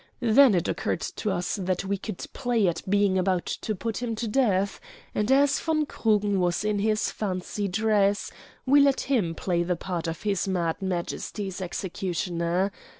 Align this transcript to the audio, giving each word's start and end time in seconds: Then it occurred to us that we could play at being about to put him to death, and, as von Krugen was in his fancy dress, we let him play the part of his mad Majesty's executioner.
Then 0.19 0.55
it 0.55 0.67
occurred 0.67 1.01
to 1.01 1.29
us 1.29 1.57
that 1.57 1.85
we 1.85 1.95
could 1.95 2.17
play 2.33 2.67
at 2.67 2.81
being 2.89 3.19
about 3.19 3.45
to 3.61 3.75
put 3.75 3.97
him 4.01 4.15
to 4.15 4.27
death, 4.27 4.79
and, 5.13 5.31
as 5.31 5.59
von 5.59 5.85
Krugen 5.85 6.39
was 6.39 6.63
in 6.65 6.79
his 6.79 7.11
fancy 7.11 7.67
dress, 7.67 8.31
we 8.65 8.81
let 8.81 9.01
him 9.01 9.35
play 9.35 9.61
the 9.61 9.75
part 9.75 10.07
of 10.07 10.23
his 10.23 10.47
mad 10.47 10.81
Majesty's 10.81 11.61
executioner. 11.61 12.71